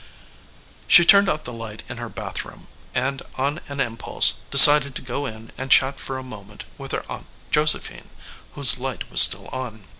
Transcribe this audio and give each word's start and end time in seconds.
She 0.87 1.05
turned 1.05 1.29
out 1.29 1.45
the 1.45 1.53
light 1.53 1.83
in 1.87 1.97
her 1.97 2.09
bathroom, 2.09 2.65
and 2.95 3.21
on 3.35 3.59
an 3.67 3.79
impulse 3.79 4.39
decided 4.49 4.95
to 4.95 5.01
go 5.03 5.27
in 5.27 5.51
and 5.59 5.69
chat 5.69 5.99
for 5.99 6.17
a 6.17 6.23
moment 6.23 6.65
with 6.75 6.91
her 6.91 7.05
aunt 7.07 7.27
Josephine, 7.51 8.09
whose 8.53 8.79
light 8.79 9.11
was 9.11 9.21
still 9.21 9.47
on. 9.49 9.83